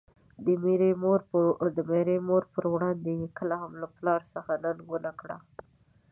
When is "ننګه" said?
4.63-4.85